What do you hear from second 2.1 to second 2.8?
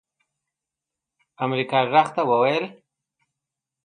ته وويل